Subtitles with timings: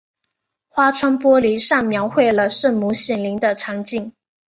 [0.67, 4.13] 花窗玻璃上描绘了圣母显灵的场景。